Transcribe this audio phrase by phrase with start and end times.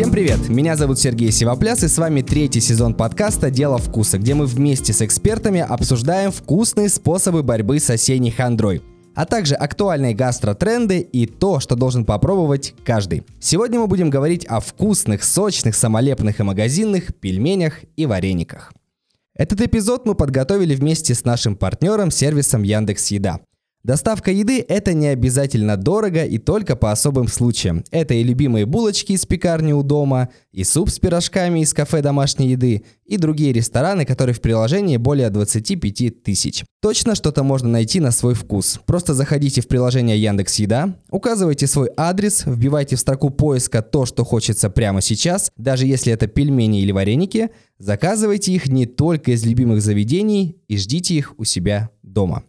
[0.00, 0.48] Всем привет!
[0.48, 4.94] Меня зовут Сергей Сивопляс и с вами третий сезон подкаста «Дело вкуса», где мы вместе
[4.94, 8.80] с экспертами обсуждаем вкусные способы борьбы с осенней хандрой
[9.14, 13.24] а также актуальные гастротренды и то, что должен попробовать каждый.
[13.40, 18.72] Сегодня мы будем говорить о вкусных, сочных, самолепных и магазинных пельменях и варениках.
[19.34, 23.40] Этот эпизод мы подготовили вместе с нашим партнером сервисом Яндекс Еда.
[23.82, 27.82] Доставка еды– это не обязательно дорого и только по особым случаям.
[27.90, 32.50] Это и любимые булочки из пекарни у дома, и суп с пирожками из кафе домашней
[32.50, 36.62] еды, и другие рестораны, которые в приложении более 25 тысяч.
[36.82, 38.78] Точно что-то можно найти на свой вкус.
[38.84, 44.24] Просто заходите в приложение Яндекс Еда, указывайте свой адрес, вбивайте в строку поиска то, что
[44.24, 49.80] хочется прямо сейчас, даже если это пельмени или вареники, заказывайте их не только из любимых
[49.80, 52.44] заведений и ждите их у себя дома.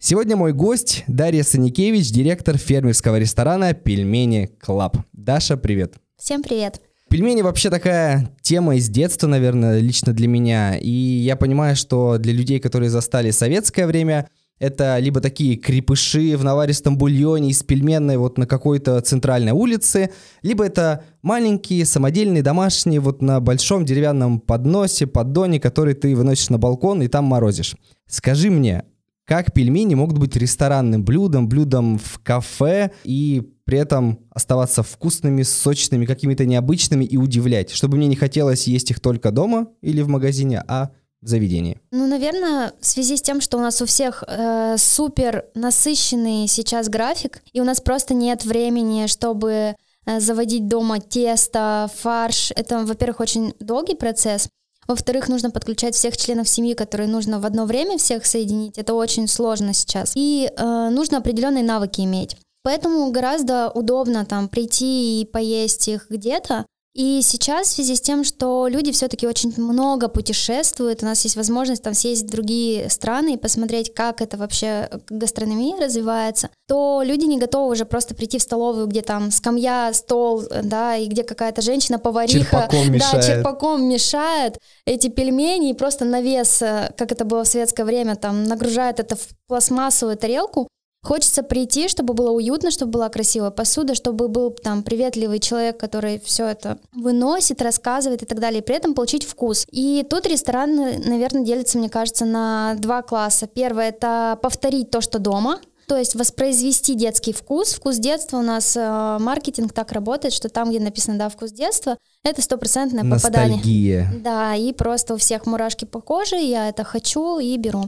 [0.00, 4.96] Сегодня мой гость Дарья Саникевич, директор фермерского ресторана «Пельмени Club».
[5.12, 5.94] Даша, привет.
[6.16, 6.80] Всем привет.
[7.10, 10.78] Пельмени вообще такая тема из детства, наверное, лично для меня.
[10.78, 14.28] И я понимаю, что для людей, которые застали советское время,
[14.60, 20.10] это либо такие крепыши в наваристом бульоне из пельменной вот на какой-то центральной улице,
[20.42, 26.58] либо это маленькие самодельные домашние вот на большом деревянном подносе, поддоне, который ты выносишь на
[26.58, 27.74] балкон и там морозишь.
[28.06, 28.84] Скажи мне,
[29.28, 36.06] как пельмени могут быть ресторанным блюдом, блюдом в кафе и при этом оставаться вкусными, сочными,
[36.06, 40.64] какими-то необычными и удивлять, чтобы мне не хотелось есть их только дома или в магазине,
[40.66, 41.78] а в заведении?
[41.90, 46.88] Ну, наверное, в связи с тем, что у нас у всех э, супер насыщенный сейчас
[46.88, 49.74] график, и у нас просто нет времени, чтобы
[50.06, 52.50] э, заводить дома тесто, фарш.
[52.56, 54.48] Это, во-первых, очень долгий процесс.
[54.88, 58.78] Во-вторых, нужно подключать всех членов семьи, которые нужно в одно время всех соединить.
[58.78, 60.12] Это очень сложно сейчас.
[60.14, 62.36] И э, нужно определенные навыки иметь.
[62.62, 66.64] Поэтому гораздо удобно там прийти и поесть их где-то,
[66.98, 71.36] и сейчас в связи с тем, что люди все-таки очень много путешествуют, у нас есть
[71.36, 77.24] возможность там съездить в другие страны и посмотреть, как это вообще гастрономия развивается, то люди
[77.26, 81.62] не готовы уже просто прийти в столовую, где там скамья, стол, да, и где какая-то
[81.62, 87.44] женщина-повариха, черпаком да, черпаком мешает эти пельмени и просто на вес, э, как это было
[87.44, 90.66] в советское время, там нагружает это в пластмассовую тарелку,
[91.02, 96.20] Хочется прийти, чтобы было уютно, чтобы была красивая посуда, чтобы был там приветливый человек, который
[96.24, 99.64] все это выносит, рассказывает и так далее, и при этом получить вкус.
[99.70, 103.46] И тут ресторан, наверное, делится, мне кажется, на два класса.
[103.46, 107.72] Первое— это повторить то, что дома, то есть воспроизвести детский вкус.
[107.72, 111.96] Вкус детства у нас э, маркетинг так работает, что там, где написано «да, вкус детства»,
[112.24, 113.56] это стопроцентное попадание.
[113.56, 114.12] Ностальгия.
[114.22, 117.86] Да, и просто у всех мурашки по коже, я это хочу и беру.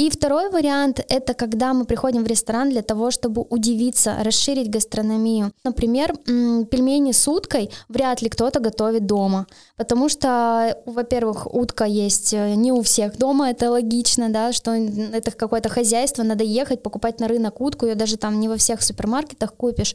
[0.00, 5.52] И второй вариант— это когда мы приходим в ресторан для того, чтобы удивиться, расширить гастрономию.
[5.62, 9.46] Например, пельмени с уткой вряд ли кто-то готовит дома,
[9.76, 15.32] потому что, во-первых, утка есть э, не у всех дома, это логично, да, что это
[15.32, 19.52] какое-то хозяйство, надо ехать, покупать на рынок утку, ее даже там не во всех супермаркетах
[19.52, 19.92] купишь.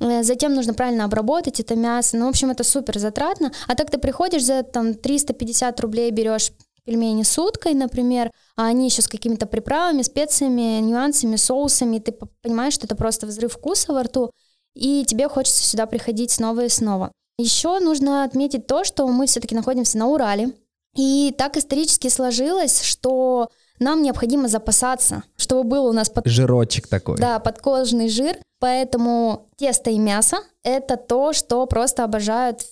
[0.00, 2.16] Э, затем нужно правильно обработать это мясо.
[2.16, 3.52] Ну, в общем, это супер затратно.
[3.66, 6.52] А так ты приходишь за там 350 рублей берешь
[6.86, 12.74] пельмени с уткой, например, а они еще с какими-то приправами, специями, нюансами, соусами, ты понимаешь,
[12.74, 14.30] что это просто взрыв вкуса во рту,
[14.74, 17.12] и тебе хочется сюда приходить снова и снова.
[17.38, 20.52] Еще нужно отметить то, что мы все-таки находимся на Урале,
[20.96, 26.26] и так исторически сложилось, что нам необходимо запасаться, чтобы был у нас под...
[26.26, 27.16] жирочек такой.
[27.16, 28.36] Да, подкожный жир.
[28.58, 32.62] Поэтому тесто и мясо— это то, что просто обожают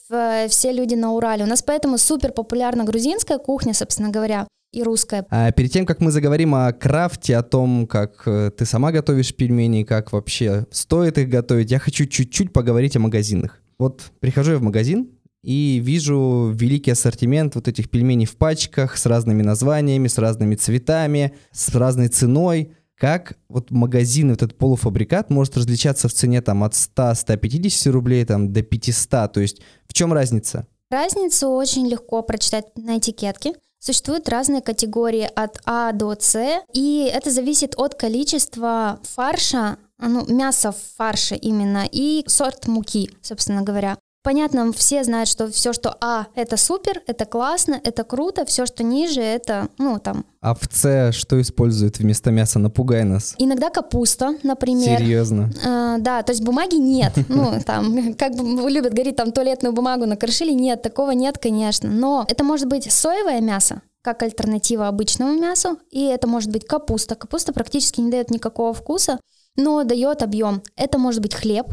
[0.48, 1.44] все люди на Урале.
[1.44, 5.24] У нас поэтому супер популярна грузинская кухня, собственно говоря, и русская.
[5.30, 9.34] А перед тем, как мы заговорим о крафте, о том, как э, ты сама готовишь
[9.34, 13.60] пельмени, как вообще стоит их готовить, я хочу чуть-чуть поговорить о магазинах.
[13.78, 15.10] Вот прихожу я в магазин,
[15.44, 21.34] и вижу великий ассортимент вот этих пельменей в пачках с разными названиями, с разными цветами,
[21.52, 22.72] с разной ценой.
[22.96, 28.62] Как вот магазин, этот полуфабрикат может различаться в цене там от 100-150 рублей там, до
[28.62, 29.32] 500?
[29.32, 30.66] То есть в чем разница?
[30.90, 33.52] Разницу очень легко прочитать на этикетке.
[33.78, 40.72] Существуют разные категории от А до С, и это зависит от количества фарша, ну, мяса
[40.72, 43.98] в фарше именно, и сорт муки, собственно говоря.
[44.24, 48.82] Понятно, все знают, что все, что А, это супер, это классно, это круто, все, что
[48.82, 50.24] ниже, это, ну, там...
[50.40, 52.58] А в С что используют вместо мяса?
[52.58, 53.34] Напугай нас.
[53.36, 54.98] Иногда капуста, например.
[54.98, 55.52] Серьезно?
[55.62, 57.12] А, да, то есть бумаги нет.
[57.28, 60.52] Ну, там, как любят говорить, там, туалетную бумагу накрошили.
[60.52, 61.90] Нет, такого нет, конечно.
[61.90, 67.14] Но это может быть соевое мясо, как альтернатива обычному мясу, и это может быть капуста.
[67.14, 69.20] Капуста практически не дает никакого вкуса,
[69.56, 70.62] но дает объем.
[70.76, 71.66] Это может быть хлеб,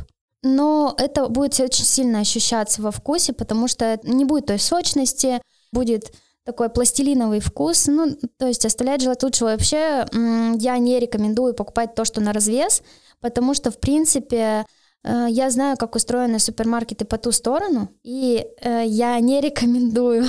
[0.43, 5.41] но это будет очень сильно ощущаться во вкусе, потому что не будет той сочности,
[5.71, 6.11] будет
[6.43, 10.05] такой пластилиновый вкус, ну, то есть оставлять желать лучше вообще.
[10.11, 12.81] Я не рекомендую покупать то, что на развес,
[13.19, 14.65] потому что, в принципе,
[15.03, 20.25] э, я знаю, как устроены супермаркеты по ту сторону, и э, я не рекомендую.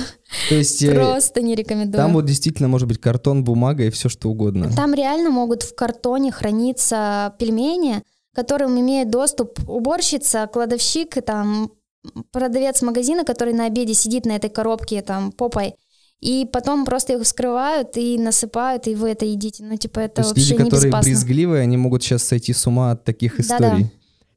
[0.49, 1.97] То есть э, просто не рекомендую.
[1.97, 4.69] Там вот действительно может быть картон, бумага и все что угодно.
[4.75, 11.71] Там реально могут в картоне храниться пельмени, которым имеет доступ уборщица, кладовщик, там
[12.31, 15.75] продавец магазина, который на обеде сидит на этой коробке там попой
[16.23, 19.61] и потом просто их вскрывают и насыпают, и вы это едите.
[19.65, 21.09] Ну, типа, это То вообще люди, которые безопасно.
[21.11, 23.83] брезгливые, они могут сейчас сойти с ума от таких историй.
[23.83, 23.91] Да-да.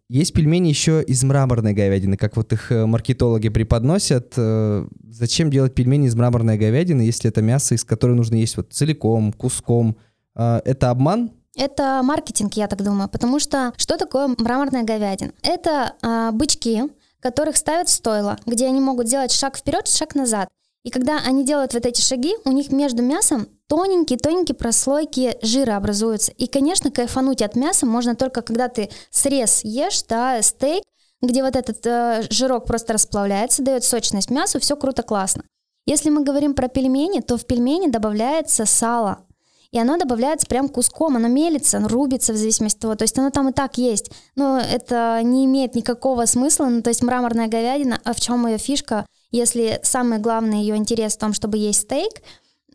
[0.08, 4.34] Есть пельмени еще из мраморной говядины, как вот их э, маркетологи преподносят.
[4.36, 8.72] Э, Зачем делать пельмени из мраморной говядины, если это мясо, из которой нужно есть вот
[8.72, 9.96] целиком, куском?
[10.34, 11.30] Э, Это обман?
[11.56, 15.32] Это маркетинг, я так думаю, потому что что такое мраморная говядина?
[15.42, 16.84] Это а, бычки,
[17.20, 20.48] которых ставят в стойло, где они могут делать шаг вперед, шаг назад.
[20.84, 26.30] И когда они делают вот эти шаги, у них между мясом тоненькие-тоненькие прослойки жира образуются.
[26.32, 30.84] И, конечно, кайфануть от мяса можно только когда ты срез ешь, да, стейк,
[31.22, 35.42] где вот этот э, жирок просто расплавляется, дает сочность мясу, все круто, классно.
[35.86, 39.25] Если мы говорим про пельмени, то в пельмени добавляется сало.
[39.70, 43.18] И оно добавляется прям куском, оно мелится, оно рубится в зависимости от того, то есть
[43.18, 44.10] оно там и так есть.
[44.34, 48.58] Но это не имеет никакого смысла, ну, то есть мраморная говядина, а в чем ее
[48.58, 52.22] фишка, если самый главный ее интерес в том, чтобы есть стейк,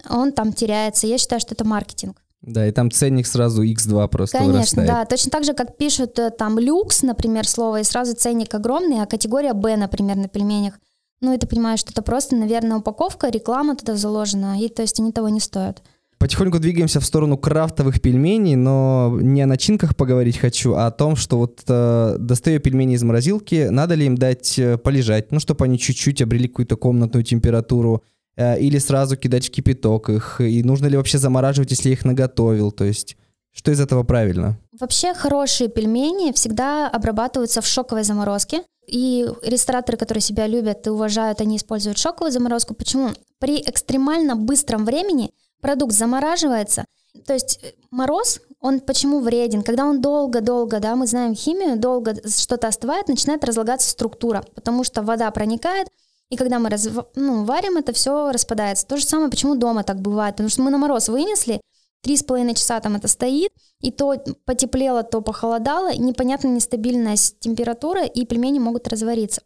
[0.10, 1.08] он там теряется.
[1.08, 2.22] Я считаю, что это маркетинг.
[2.42, 4.88] Да, и там ценник сразу x2 просто Конечно, вырастает.
[4.88, 5.06] да.
[5.06, 9.06] Точно так же, как пишут э, там люкс, например, слово, и сразу ценник огромный, а
[9.06, 10.80] категория Б, например, на пельменях.
[11.22, 15.00] Ну, и ты понимаешь, что это просто, наверное, упаковка, реклама туда заложена, и то есть
[15.00, 15.84] они того не стоят.
[16.22, 21.16] Потихоньку двигаемся в сторону крафтовых пельменей, но не о начинках поговорить хочу, а о том,
[21.16, 25.66] что вот э, достаю пельмени из морозилки, надо ли им дать э, полежать, ну, чтобы
[25.66, 28.04] они чуть-чуть обрели какую-то комнатную температуру,
[28.36, 32.06] э, или сразу кидать в кипяток их, и нужно ли вообще замораживать, если я их
[32.06, 33.18] наготовил, то есть
[33.52, 34.60] что из этого правильно?
[34.80, 38.62] Вообще хорошие пельмени всегда обрабатываются в шоковой заморозке.
[38.88, 42.76] И рестораторы, которые себя любят и уважают, они используют шоковую заморозку.
[42.76, 43.10] Почему?
[43.40, 46.86] При экстремально быстром времени продукт замораживается.
[47.26, 49.64] То есть э, мороз, он почему вреден?
[49.64, 55.02] Когда он долго-долго, да, мы знаем химию, долго что-то остывает, начинает разлагаться структура, потому что
[55.02, 55.88] вода проникает,
[56.30, 58.88] и когда мы раз, ну, варим, это все распадается.
[58.88, 61.60] То же самое, почему дома так бывает, потому что мы на мороз вынесли,
[62.02, 64.16] три с половиной часа там это стоит, и то
[64.46, 69.42] потеплело, то похолодало, непонятно нестабильная температура, и пельмени могут развариться.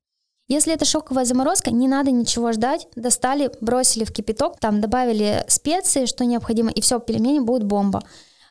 [0.47, 2.87] Если это шоковая заморозка, не надо ничего ждать.
[2.95, 8.03] Достали, бросили в кипяток, там добавили специи, что необходимо, и все, пельмени будут бомба.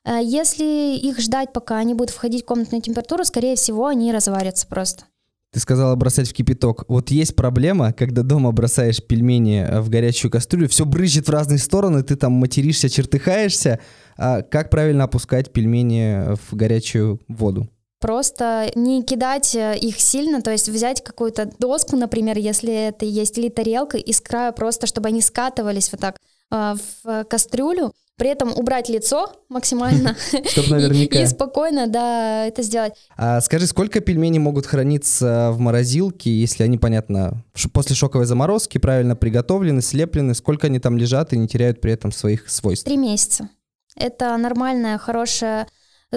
[0.05, 4.67] Э, Если их ждать, пока они будут входить в комнатную температуру, скорее всего, они разварятся
[4.67, 5.05] просто.
[5.52, 6.85] Ты сказала бросать в кипяток.
[6.88, 11.58] Вот есть проблема, когда дома бросаешь пельмени э, в горячую кастрюлю, все брызжет в разные
[11.58, 13.79] стороны, ты там материшься, чертыхаешься.
[14.17, 17.69] А как правильно опускать пельмени в горячую воду?
[18.05, 23.39] Просто не кидать э, их сильно, то есть взять какую-то доску, например, если это есть,
[23.39, 26.19] или тарелка, и с края просто, чтобы они скатывались вот так
[26.51, 30.19] э, в кастрюлю, при этом убрать лицо максимально
[30.51, 31.19] Чтоб наверняка.
[31.23, 32.93] и, спокойно, да, это сделать.
[33.17, 37.43] А скажи, сколько пельменей могут храниться в морозилке, если они, понятно,
[37.73, 42.13] после шоковой заморозки правильно приготовлены, слеплены, сколько они там лежат и не теряют при этом
[42.13, 42.84] своих свойств?
[42.84, 43.49] Три месяца.
[43.96, 45.69] Это нормальная, хорошая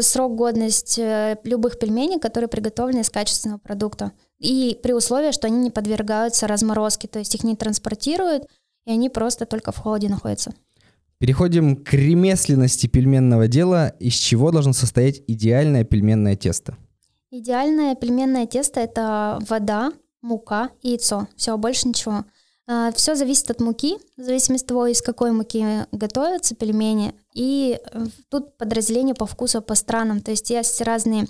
[0.01, 4.11] срок годности э, любых пельменей, которые приготовлены из качественного продукта.
[4.39, 8.43] И при условии, что они не подвергаются разморозке, то есть их не транспортируют,
[8.85, 10.53] и они просто только в холоде находятся.
[11.19, 13.89] Переходим к ремесленности пельменного дела.
[13.99, 16.77] Из чего должно состоять идеальное пельменное тесто?
[17.31, 21.27] Идеальное пельменное тесто– это вода, мука и яйцо.
[21.35, 22.23] Все, больше ничего.
[22.95, 27.13] Все зависит от муки, в зависимости от того, из какой муки готовятся пельмени.
[27.33, 30.19] И э, тут подразделение по вкусу по странам.
[30.19, 31.27] То есть есть разные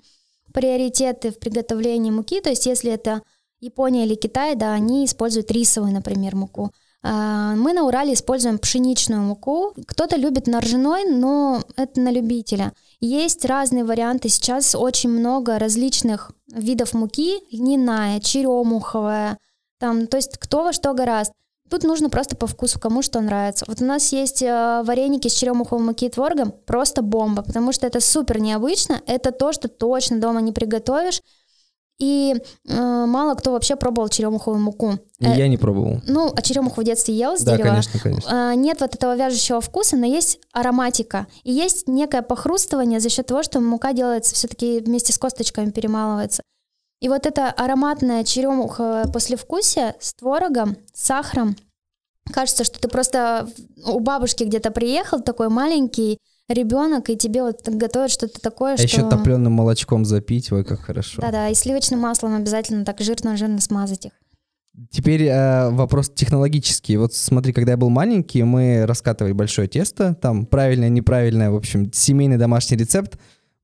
[0.51, 2.41] приоритеты в приготовлении муки.
[2.41, 3.21] То есть если это
[3.59, 6.71] Япония или Китай, да, они используют рисовую, например, муку.
[7.03, 9.73] А, Мы на Урале используем пшеничную муку.
[9.85, 12.73] Кто-то любит на ржаной, но это на любителя.
[12.99, 14.29] Есть разные варианты.
[14.29, 17.39] Сейчас очень много различных видов муки.
[17.51, 19.37] Льняная, черемуховая.
[19.79, 21.31] Там, то есть кто во что гораст.
[21.69, 23.65] Тут нужно просто по вкусу, кому что нравится.
[23.67, 27.85] Вот у нас есть э, вареники с черемуховой муки и творогом, просто бомба, потому что
[27.85, 31.21] это супер необычно, это то, что точно дома не приготовишь,
[31.99, 32.35] и
[32.69, 34.93] э, мало кто вообще пробовал черемуховую муку.
[35.19, 35.99] Э, Я не пробовал.
[36.07, 37.67] ну, а черемуху в детстве ел с Да, дерева.
[37.69, 38.51] конечно, конечно.
[38.51, 41.27] А, Нет вот этого вяжущего вкуса, но есть ароматика.
[41.43, 46.43] И есть некое похрустывание за счет того, что мука делается все-таки вместе с косточками перемалывается.
[46.99, 51.55] И вот эта ароматная черемуха послевкусия с творогом, с сахаром,
[52.31, 53.47] кажется, что ты просто
[53.85, 56.17] у бабушки где-то приехал, такой маленький
[56.49, 58.85] ребенок, и тебе вот готовят что-то такое, а что...
[58.85, 61.21] еще топленым молочком запить, ой, как хорошо.
[61.21, 64.11] Да-да, и сливочным маслом обязательно так жирно-жирно смазать их.
[64.91, 66.97] Теперь э, вопрос технологический.
[66.97, 71.91] Вот смотри, когда я был маленький, мы раскатывали большое тесто, там правильное, неправильное, в общем,
[71.91, 73.17] семейный домашний рецепт.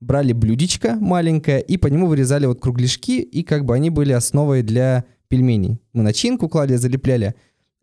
[0.04, 4.62] Брали блюдечко маленькое и по нему вырезали вот кругляшки, и как бы они были основой
[4.62, 5.80] для пельменей.
[5.94, 7.36] Мы начинку клали, залепляли.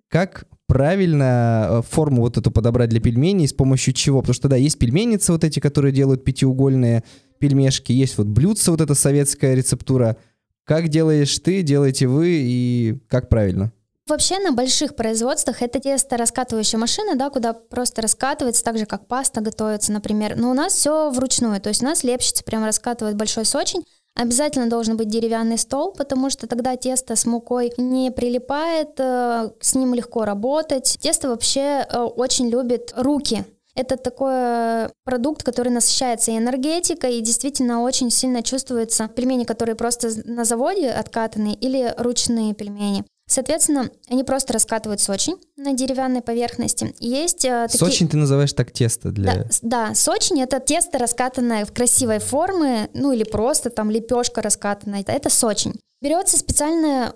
[0.08, 4.20] Как правильно э, форму вот эту подобрать для пельменей, с помощью чего?
[4.20, 7.04] Потому что, да, есть пельменицы вот эти, которые делают пятиугольные
[7.38, 10.16] пельмешки, есть вот блюдце, вот эта советская рецептура–
[10.70, 13.72] как делаешь ты, делаете вы и как правильно?
[14.10, 19.06] Вообще на больших производствах это тесто раскатывающая машина, да, куда просто раскатывается, так же как
[19.06, 20.34] паста готовится, например.
[20.36, 23.84] Но у нас все вручную, то есть у нас лепщица прямо раскатывает большой сочень.
[24.16, 29.76] Обязательно должен быть деревянный стол, потому что тогда тесто с мукой не прилипает, э, с
[29.76, 30.98] ним легко работать.
[31.00, 33.44] Тесто вообще э, очень любит руки,
[33.76, 40.10] это такой продукт, который насыщается и энергетикой, и действительно очень сильно чувствуется пельмени, которые просто
[40.24, 43.04] на заводе откатаны, или ручные пельмени.
[43.30, 46.92] Соответственно, они просто раскатывают сочень на деревянной поверхности.
[46.98, 47.78] Есть э, такие...
[47.78, 49.34] Сочень ты называешь так тесто для...
[49.34, 55.04] Да, да, сочень— это тесто, раскатанное в красивой форме, ну или просто там лепешка раскатанная.
[55.06, 55.74] Это сочень.
[56.02, 57.12] Берется специальная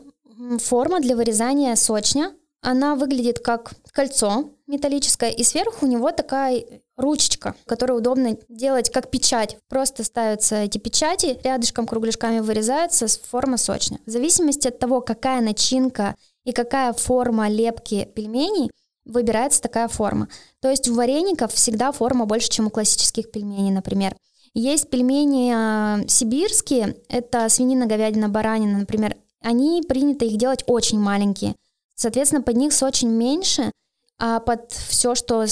[0.60, 2.32] форма для вырезания сочня.
[2.62, 6.64] Она выглядит как кольцо, металлическая, и сверху у него такая
[6.96, 9.58] ручечка, которую удобно делать как печать.
[9.68, 14.00] Просто ставятся эти печати, рядышком кругляшками вырезается форма сочная.
[14.06, 18.70] В зависимости от того, какая начинка и какая форма лепки пельменей,
[19.04, 20.28] выбирается такая форма.
[20.60, 24.16] То есть у вареников всегда форма больше, чем у классических пельменей, например.
[24.54, 29.16] Есть пельмени э, сибирские, это свинина, говядина, баранина, например.
[29.42, 31.54] Они принято их делать очень маленькие.
[31.96, 33.72] Соответственно, под них сочень меньше,
[34.18, 35.44] а под все, что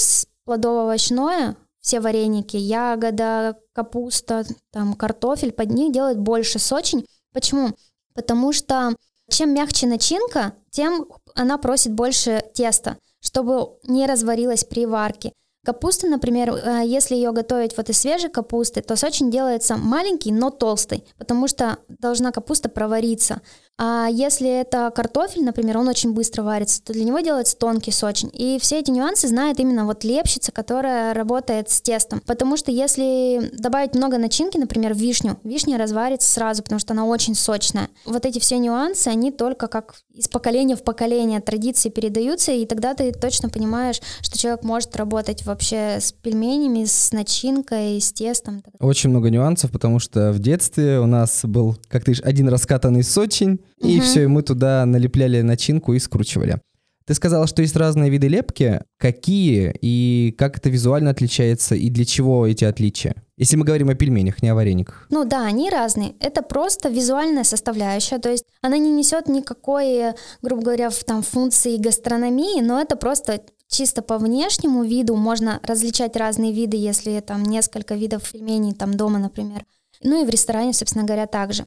[0.45, 7.05] плодово-овощное, все вареники, ягода, капуста, там картофель, под них делают больше сочень.
[7.33, 7.71] Почему?
[8.13, 8.95] Потому что
[9.29, 15.33] чем мягче начинка, тем она просит больше теста, чтобы не разварилась при варке.
[15.65, 20.49] Капуста, например, э, если ее готовить вот из свежей капусты, то сочень делается маленький, но
[20.49, 23.41] толстый, потому что должна капуста провариться.
[23.79, 28.29] А если это картофель, например, он очень быстро варится, то для него делается тонкий сочень.
[28.31, 32.21] И все эти нюансы знает именно вот лепщица, которая работает с тестом.
[32.25, 37.33] Потому что если добавить много начинки, например, вишню, вишня разварится сразу, потому что она очень
[37.33, 37.89] сочная.
[38.05, 42.93] Вот эти все нюансы, они только как из поколения в поколение традиции передаются, и тогда
[42.93, 48.63] ты точно понимаешь, что человек может работать вообще с пельменями, с начинкой, с тестом.
[48.79, 53.03] Очень много нюансов, потому что в детстве у нас был, как ты говоришь, один раскатанный
[53.03, 54.03] сочень, и угу.
[54.03, 56.59] все, и мы туда налепляли начинку и скручивали.
[57.05, 58.81] Ты сказала, что есть разные виды лепки.
[58.97, 63.15] Какие и как это визуально отличается и для чего эти отличия?
[63.37, 65.07] Если мы говорим о пельменях, не о варениках.
[65.09, 66.15] Ну да, они разные.
[66.19, 72.61] Это просто визуальная составляющая, то есть она не несет никакой, грубо говоря, там функции гастрономии,
[72.61, 78.31] но это просто чисто по внешнему виду можно различать разные виды, если там несколько видов
[78.31, 79.65] пельменей там дома, например.
[80.03, 81.65] Ну и в ресторане, собственно говоря, также.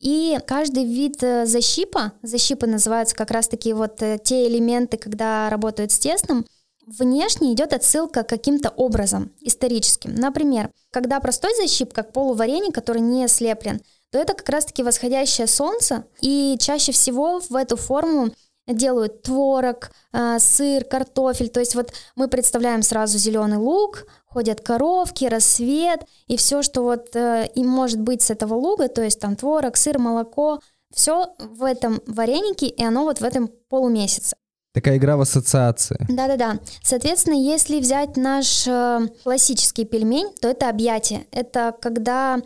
[0.00, 5.90] И каждый вид э, защипа, защипы называются как раз-таки вот э, те элементы, когда работают
[5.90, 6.46] с тестом,
[6.86, 10.14] внешне идет отсылка каким-то образом историческим.
[10.14, 16.04] Например, когда простой защип, как полувареник, который не слеплен, то это как раз-таки восходящее солнце,
[16.20, 18.30] и чаще всего в эту форму
[18.68, 21.48] делают творог, э, сыр, картофель.
[21.48, 24.06] То есть вот мы представляем сразу зеленый лук,
[24.38, 29.02] ходят коровки, рассвет, и все, что вот э, и может быть с этого луга, то
[29.02, 30.60] есть там творог, сыр, молоко,
[30.94, 34.36] все в этом варенике, и оно вот в этом полумесяце.
[34.74, 35.98] Такая игра в ассоциации.
[36.08, 36.60] Да-да-да.
[36.82, 41.26] Соответственно, если взять наш э, классический пельмень, то это объятие.
[41.32, 42.40] Это когда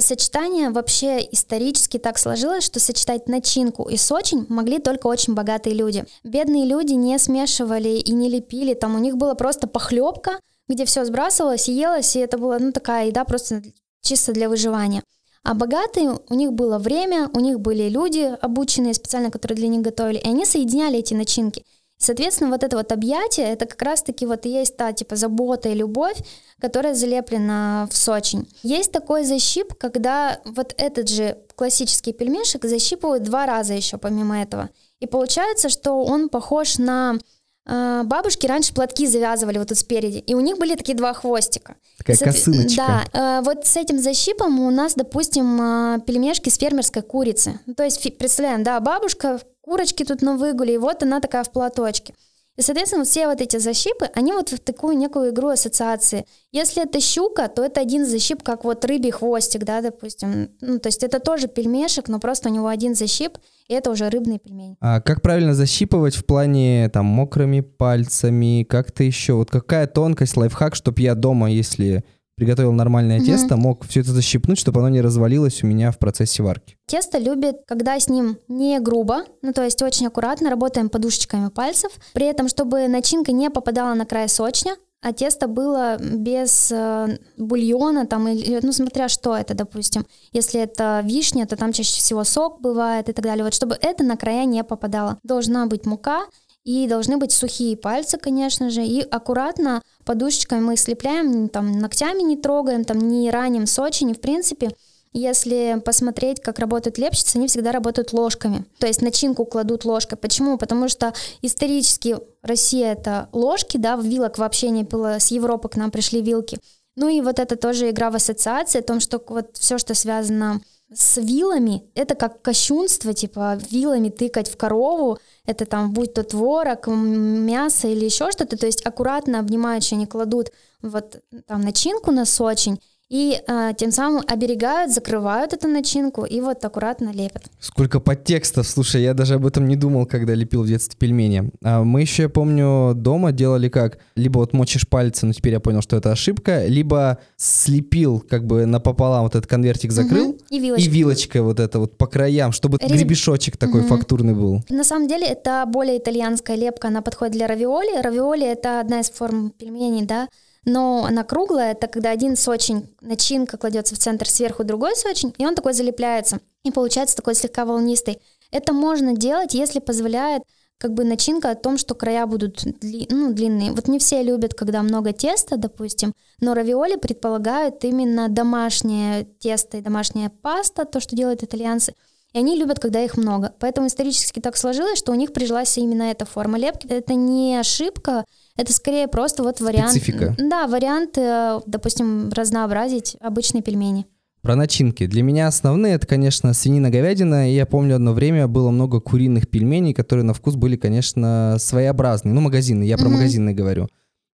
[0.00, 6.04] Сочетание вообще исторически так сложилось, что сочетать начинку и сочень могли только очень богатые люди.
[6.24, 10.32] Бедные люди не смешивали и не лепили, там у них была просто похлебка,
[10.72, 13.62] где все сбрасывалось елось, и это была ну, такая еда просто
[14.02, 15.02] чисто для выживания.
[15.44, 19.82] А богатые, у них было время, у них были люди обученные специально, которые для них
[19.82, 21.64] готовили, и они соединяли эти начинки.
[21.98, 25.74] Соответственно, вот это вот объятие, это как раз-таки вот и есть та типа забота и
[25.74, 26.16] любовь,
[26.60, 28.48] которая залеплена в сочень.
[28.64, 34.70] Есть такой защип, когда вот этот же классический пельмешек защипывают два раза еще помимо этого.
[34.98, 37.18] И получается, что он похож на
[37.66, 41.76] бабушки раньше платки завязывали вот тут спереди, и у них были такие два хвостика.
[41.98, 42.24] Такая Со...
[42.24, 42.76] косыночка.
[42.76, 47.60] Да, а, вот с этим защипом у нас, допустим, а, пельмешки с фермерской курицы.
[47.76, 52.14] То есть, представляем, да, бабушка, курочки тут на выгуле, и вот она такая в платочке.
[52.58, 56.26] И, соответственно, все вот эти защипы, они вот в такую некую игру ассоциации.
[56.50, 60.50] Если это щука, то это один защип, как вот рыбий хвостик, да, допустим.
[60.60, 64.10] Ну, то есть это тоже пельмешек, но просто у него один защип, и это уже
[64.10, 64.76] рыбный пельмень.
[64.80, 69.32] А как правильно защипывать в плане там мокрыми пальцами, как-то еще?
[69.32, 72.04] Вот какая тонкость, лайфхак, чтобы я дома, если
[72.42, 73.26] приготовил нормальное угу.
[73.26, 76.76] тесто, мог все это защипнуть, чтобы оно не развалилось у меня в процессе варки.
[76.86, 81.92] Тесто любит, когда с ним не грубо, ну то есть очень аккуратно, работаем подушечками пальцев,
[82.12, 88.06] при этом, чтобы начинка не попадала на край сочня, а тесто было без э, бульона,
[88.06, 90.06] там, или, ну, смотря что это, допустим.
[90.32, 93.44] Если это вишня, то там чаще всего сок бывает и так далее.
[93.44, 95.18] Вот чтобы это на края не попадало.
[95.24, 96.26] Должна быть мука,
[96.64, 102.36] и должны быть сухие пальцы, конечно же, и аккуратно подушечкой мы слепляем, там, ногтями не
[102.36, 104.70] трогаем, там, не раним Сочи, в принципе.
[105.14, 108.64] Если посмотреть, как работают лепщицы, они всегда работают ложками.
[108.78, 110.16] То есть начинку кладут ложкой.
[110.16, 110.56] Почему?
[110.56, 115.90] Потому что исторически Россия это ложки, да, вилок вообще не было, с Европы к нам
[115.90, 116.58] пришли вилки.
[116.96, 120.60] Ну и вот это тоже игра в ассоциации, о том, что вот все, что связано
[120.94, 126.86] с вилами, это как кощунство, типа вилами тыкать в корову, это там будь то творог,
[126.86, 132.80] мясо или еще что-то, то есть аккуратно обнимающие они кладут вот там начинку на сочень,
[133.12, 137.42] и а, тем самым оберегают, закрывают эту начинку и вот аккуратно лепят.
[137.60, 141.50] Сколько подтекстов, слушай, я даже об этом не думал, когда лепил в детстве пельмени.
[141.62, 145.60] А мы еще, я помню, дома делали как, либо вот мочишь пальцы, но теперь я
[145.60, 150.38] понял, что это ошибка, либо слепил как бы напополам вот этот конвертик закрыл, угу.
[150.48, 150.86] и, вилочкой.
[150.86, 152.90] и вилочкой вот это вот по краям, чтобы Рез...
[152.90, 153.88] гребешочек такой угу.
[153.88, 154.64] фактурный был.
[154.70, 158.00] На самом деле это более итальянская лепка, она подходит для равиоли.
[158.00, 160.28] Равиоли это одна из форм пельменей, да,
[160.64, 165.46] но она круглая, это когда один сочень, начинка кладется в центр, сверху другой сочень, и
[165.46, 168.20] он такой залепляется, и получается такой слегка волнистый.
[168.50, 170.42] Это можно делать, если позволяет
[170.82, 173.70] как бы начинка о том, что края будут дли, ну, длинные.
[173.70, 179.80] Вот не все любят, когда много теста, допустим, но равиоли предполагают именно домашнее тесто и
[179.80, 181.94] домашняя паста, то, что делают итальянцы.
[182.32, 183.54] И они любят, когда их много.
[183.60, 186.88] Поэтому исторически так сложилось, что у них прижилась именно эта форма лепки.
[186.88, 188.24] Это не ошибка,
[188.56, 189.90] это скорее просто вот вариант.
[189.90, 190.34] Специфика.
[190.38, 194.06] Да, вариант, э, допустим, разнообразить обычные пельмени.
[194.42, 195.06] Про начинки.
[195.06, 197.48] Для меня основные это, конечно, свинина, говядина.
[197.48, 202.34] И я помню, одно время было много куриных пельменей, которые на вкус были, конечно, своеобразные.
[202.34, 203.08] Ну, магазины, я про mm-hmm.
[203.08, 203.88] магазины говорю.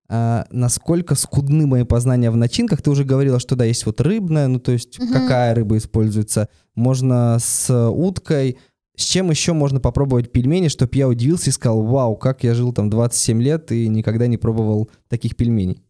[0.10, 2.82] А, насколько скудны мои познания в начинках?
[2.82, 5.12] Ты уже говорила, что да, есть вот рыбная, ну то есть mm-hmm.
[5.12, 6.47] какая рыба используется.
[6.73, 8.58] Можно с уткой,
[8.97, 12.73] с чем еще можно попробовать пельмени, чтобы я удивился и сказал, вау, как я жил
[12.73, 15.83] там 27 лет и никогда не пробовал таких пельменей?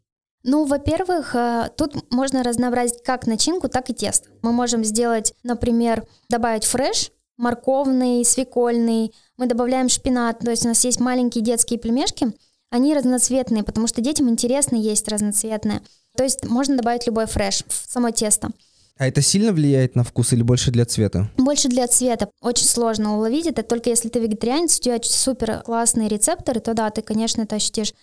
[0.43, 4.29] Ну, во-первых, э, тут можно разнообразить как начинку, так и тесто.
[4.41, 10.83] Мы можем сделать, например, добавить фреш, морковный, свекольный, мы добавляем шпинат, то есть у нас
[10.83, 12.33] есть маленькие детские пельмешки,
[12.69, 15.81] они разноцветные, потому что детям интересно есть разноцветное.
[16.17, 18.49] То есть можно добавить любой фреш в само тесто.
[18.97, 21.29] А это сильно влияет на вкус или больше для цвета?
[21.37, 22.29] Больше для цвета.
[22.41, 26.89] Очень сложно уловить это, только если ты вегетарианец, у тебя супер классные рецепторы, то да,
[26.89, 27.93] ты, конечно, это ощутишь.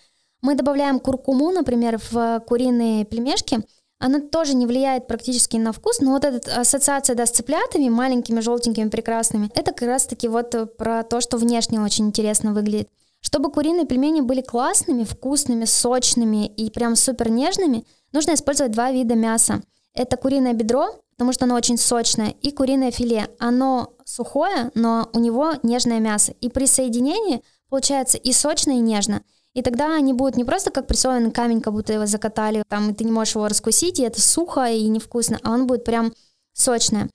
[0.41, 3.59] Мы добавляем куркуму, например, в куриные пельмешки.
[3.99, 8.39] Она тоже не влияет практически на вкус, но вот эта ассоциация да, с цыплятами, маленькими,
[8.41, 12.89] желтенькими, прекрасными, это как раз-таки вот про то, что внешне очень интересно выглядит.
[13.21, 19.15] Чтобы куриные пельмени были классными, вкусными, сочными и прям супер нежными, нужно использовать два вида
[19.15, 19.61] мяса–
[19.95, 23.29] это куриное бедро, потому что оно очень сочное, и куриное филе.
[23.39, 26.33] Оно сухое, но у него нежное мясо.
[26.41, 29.23] И при соединении получается и сочно, и нежно.
[29.53, 32.93] И тогда они будут не просто как прессованный камень, как будто его закатали, там, и
[32.93, 36.13] ты не можешь его раскусить, и это сухо и невкусно, а он будет прям
[36.51, 37.09] сочное.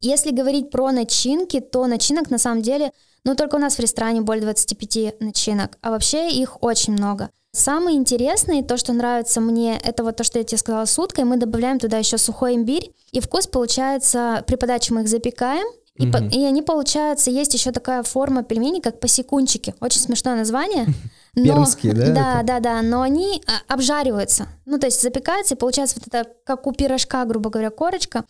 [0.00, 2.92] Если говорить про начинки, то начинок на самом деле,
[3.24, 7.30] ну только у нас в ресторане более 25 начинок, а вообще их очень много.
[7.56, 11.24] Самое интересное, то, что нравится мне, это вот то, что я тебе сказала с уткой.
[11.24, 16.06] Мы добавляем туда еще сухой имбирь, и вкус получается, при подаче мы их запекаем, и,
[16.06, 19.74] по, и они получаются, есть еще такая форма пельменей, как посекунчики.
[19.80, 20.86] Очень смешное название.
[21.34, 22.10] Но, Пермские, да?
[22.12, 22.46] Да, это?
[22.46, 24.48] да, да, но они а, обжариваются.
[24.64, 28.24] Ну, то есть запекаются, и получается вот это, как у пирожка, грубо говоря, корочка.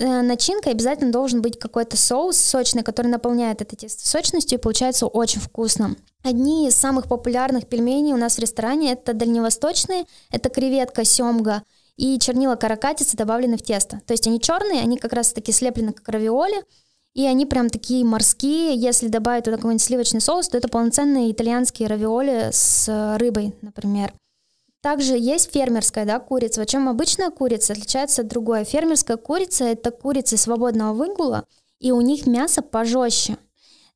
[0.00, 5.06] Э, начинкой обязательно должен быть какой-то соус сочный, который наполняет это тесто сочностью, и получается
[5.06, 5.94] очень вкусно.
[6.22, 11.62] Одни из самых популярных пельменей у нас в ресторане это дальневосточные, это креветка, семга
[11.96, 14.00] и чернила каракатицы добавлены в тесто.
[14.06, 16.64] То есть они черные, они как раз таки слеплены как равиоли,
[17.12, 18.74] И они прям такие морские.
[18.76, 24.14] Если добавить туда какой-нибудь сливочный соус, то это полноценные итальянские равиоли с рыбой, например.
[24.82, 26.62] Также есть фермерская да, курица.
[26.62, 28.64] В чем обычная курица отличается от другой.
[28.64, 31.44] Фермерская курица— это курицы свободного выгула,
[31.80, 33.36] и у них мясо пожестче.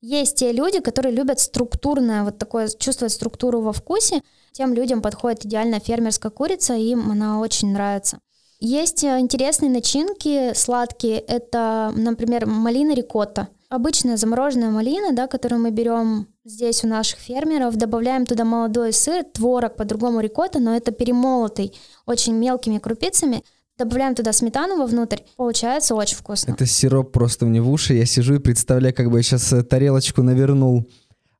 [0.02, 4.20] Есть те люди, которые любят структурное, вот такое, чувствовать структуру во вкусе.
[4.52, 8.18] Тем людям подходит идеально фермерская курица, им она очень нравится.
[8.60, 11.18] Есть э, интересные начинки сладкие.
[11.18, 13.48] Это, например, малина рикотта.
[13.74, 19.24] Обычная замороженная малина, да, которую мы берем здесь у наших фермеров, добавляем туда молодой сыр,
[19.24, 21.74] творог, по-другому рикотта, но это перемолотый
[22.06, 23.42] очень мелкими крупицами.
[23.76, 26.52] Добавляем туда сметану вовнутрь, получается очень вкусно.
[26.52, 29.64] Это сироп просто мне в уши, я сижу и представляю, как бы я сейчас э,
[29.64, 30.88] тарелочку навернул.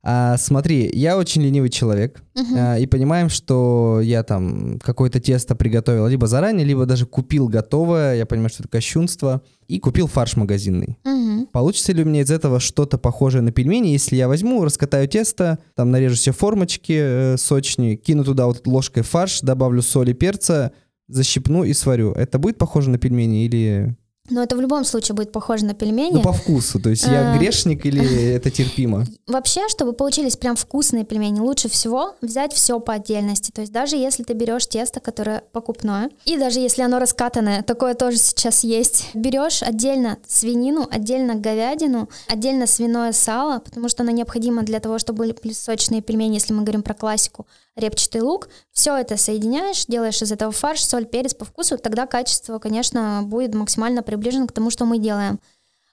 [0.07, 2.57] А, смотри, я очень ленивый человек, uh-huh.
[2.57, 8.15] а, и понимаем, что я там какое-то тесто приготовил либо заранее, либо даже купил готовое,
[8.15, 10.99] я понимаю, что это кощунство, и купил фарш магазинный.
[11.03, 11.47] Uh-huh.
[11.51, 15.57] Получится ли у меня из этого что-то похожее на пельмени, если я возьму, раскатаю тесто,
[15.73, 20.71] там нарежу все формочки э, сочные, кину туда вот ложкой фарш, добавлю соли, перца,
[21.07, 22.11] защипну и сварю.
[22.11, 23.97] Это будет похоже на пельмени или
[24.29, 26.15] но это в любом случае будет похоже на пельмени.
[26.15, 26.79] Ну, по вкусу.
[26.79, 27.37] То есть я а.
[27.37, 29.05] грешник или это терпимо?
[29.27, 33.51] Вообще, чтобы получились прям вкусные пельмени, лучше всего взять все по отдельности.
[33.51, 37.93] То есть даже если ты берешь тесто, которое покупное, и даже если оно раскатанное, такое
[37.93, 44.63] тоже сейчас есть, берешь отдельно свинину, отдельно говядину, отдельно свиное сало, потому что оно необходимо
[44.63, 48.49] для того, чтобы были сочные пельмени, если мы говорим про классику репчатый лук.
[48.71, 53.53] Все это соединяешь, делаешь из этого фарш, соль, перец по вкусу, тогда качество, конечно, будет
[53.53, 55.39] максимально приближено к тому, что мы делаем.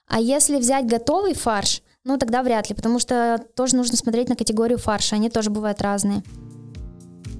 [0.07, 4.35] А если взять готовый фарш, ну тогда вряд ли, потому что тоже нужно смотреть на
[4.35, 6.23] категорию фарша, они тоже бывают разные.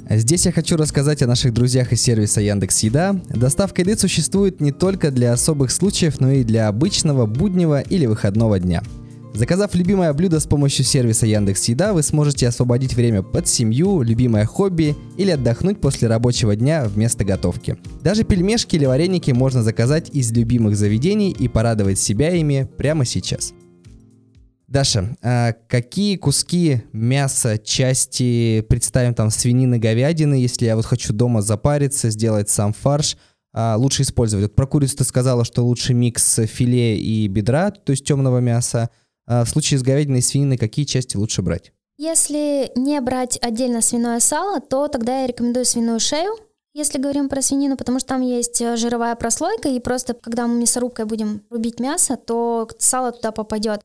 [0.10, 3.14] Здесь я хочу рассказать о наших друзьях из сервиса Яндекс Еда.
[3.30, 8.60] Доставка еды существует не только для особых случаев, но и для обычного, буднего или выходного
[8.60, 8.84] дня–
[9.36, 14.46] Заказав любимое блюдо с помощью сервиса Яндекс Еда, вы сможете освободить время под семью, любимое
[14.46, 17.78] хобби или отдохнуть после рабочего дня вместо готовки.
[18.04, 23.54] Даже пельмешки или вареники можно заказать из любимых заведений и порадовать себя ими прямо сейчас.
[24.68, 31.42] Даша, а какие куски мяса, части, представим там свинины, говядины, если я вот хочу дома
[31.42, 33.18] запариться, сделать сам фарш,
[33.52, 34.46] а, лучше использовать?
[34.46, 38.90] Вот про курицу ты сказала, что лучше микс филе и бедра, то есть темного мяса.
[39.26, 41.72] А в случае с говядиной и свининой какие части лучше брать?
[41.98, 46.36] Если не брать отдельно свиное сало, то тогда я рекомендую свиную шею,
[46.74, 50.60] если говорим про свинину, потому что там есть э, жировая прослойка, и просто когда мы
[50.60, 53.82] мясорубкой будем рубить мясо, то сало туда попадет.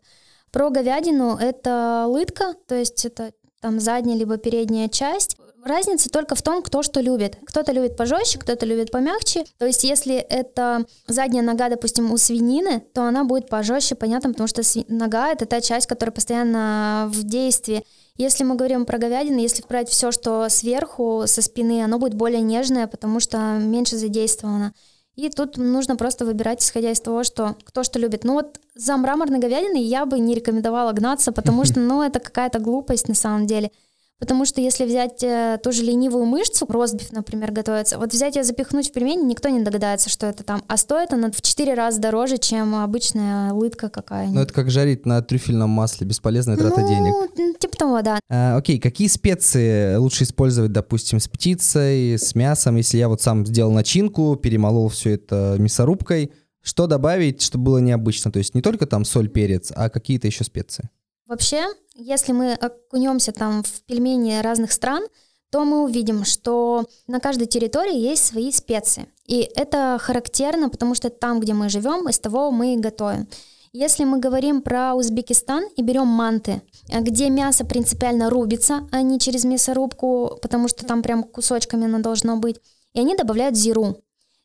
[0.50, 5.36] Про говядину это лытка, то есть это там задняя либо передняя часть.
[5.64, 7.36] Разница только в том, кто что любит.
[7.46, 9.44] Кто-то любит пожестче, кто-то любит помягче.
[9.58, 14.46] То есть, если это задняя нога, допустим, у свинины, то она будет пожестче, понятно, потому
[14.46, 17.84] что нога это та часть, которая постоянно в действии.
[18.16, 22.40] Если мы говорим про говядину, если брать все, что сверху, со спины, оно будет более
[22.40, 24.74] нежное, потому что меньше задействовано.
[25.14, 28.22] И тут нужно просто выбирать, исходя из того, что кто что любит.
[28.22, 32.60] Ну вот за мраморной говядиной я бы не рекомендовала гнаться, потому что, ну, это какая-то
[32.60, 33.72] глупость на самом деле.
[34.18, 38.42] Потому что если взять э, ту же ленивую мышцу, ростбиф, например, готовится, вот взять ее
[38.42, 40.64] запихнуть в пельмени, никто не догадается, что это там.
[40.66, 44.34] А стоит она в 4 раза дороже, чем обычная лытка какая-нибудь.
[44.34, 47.58] Ну это как жарить на трюфельном масле, бесполезная трата ну, денег.
[47.60, 48.18] типа того, да.
[48.28, 53.46] А, окей, какие специи лучше использовать, допустим, с птицей, с мясом, если я вот сам
[53.46, 58.32] сделал начинку, перемолол все это мясорубкой, что добавить, чтобы было необычно?
[58.32, 60.90] То есть не только там соль, перец, а какие-то еще специи?
[61.28, 65.04] Вообще, если мы окунемся там в пельмени разных стран,
[65.50, 69.08] то мы увидим, что на каждой территории есть свои специи.
[69.26, 73.28] И это характерно, потому что там, где мы живем, из того мы и готовим.
[73.74, 79.44] Если мы говорим про Узбекистан и берем манты, где мясо принципиально рубится, а не через
[79.44, 82.56] мясорубку, потому что там прям кусочками оно должно быть,
[82.94, 83.98] и они добавляют зиру.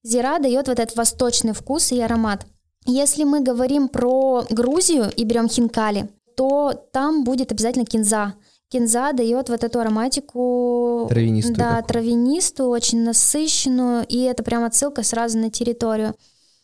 [0.04, 2.46] Зира дает вот этот восточный вкус и аромат.
[2.86, 8.36] Если мы говорим про Грузию и берем хинкали, то там будет обязательно кинза.
[8.70, 11.06] Кинза дает вот эту ароматику...
[11.10, 11.56] Травянистую.
[11.56, 11.88] Да, такую.
[11.88, 16.16] травянистую, очень насыщенную, и это прям отсылка сразу на территорию.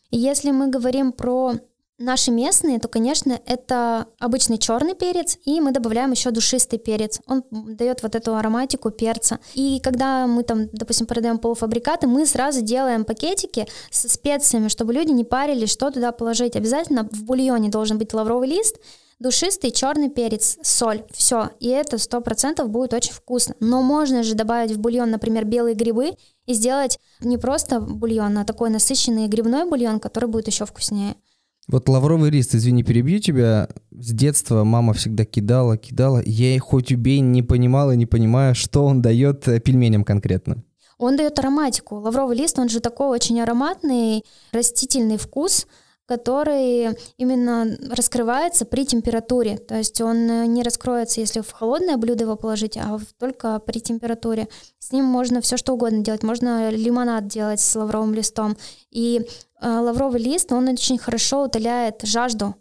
[0.09, 1.53] И если мы говорим про
[1.99, 7.19] наши местные, то, конечно, это обычный черный перец, и мы добавляем еще душистый перец.
[7.27, 9.39] Он дает вот эту ароматику перца.
[9.53, 15.11] И когда мы там, допустим, продаем полуфабрикаты, мы сразу делаем пакетики со специями, чтобы люди
[15.11, 16.55] не парились, что туда положить.
[16.55, 18.77] Обязательно в бульоне должен быть лавровый лист,
[19.19, 21.49] душистый черный перец, соль, все.
[21.59, 23.55] И это сто процентов будет очень вкусно.
[23.59, 26.13] Но можно же добавить в бульон, например, белые грибы
[26.45, 31.15] и сделать не просто бульон, а такой насыщенный грибной бульон, который будет еще вкуснее.
[31.67, 33.69] Вот лавровый лист, извини, перебью тебя.
[33.91, 36.23] С детства мама всегда кидала, кидала.
[36.25, 40.63] Я хоть убей, не понимала, не понимаю, что он дает э, пельменям конкретно.
[40.97, 41.97] Он дает ароматику.
[41.97, 45.67] Лавровый лист, он же такой очень ароматный, растительный вкус–
[46.09, 49.59] который именно раскрывается при температуре.
[49.59, 53.79] То есть он э, не раскроется, если в холодное блюдо его положить, а только при
[53.79, 54.47] температуре.
[54.79, 56.23] С ним можно все что угодно делать.
[56.23, 58.57] Можно лимонад делать с лавровым листом.
[58.89, 59.21] И
[59.61, 62.55] э, лавровый лист, он очень хорошо утоляет жажду.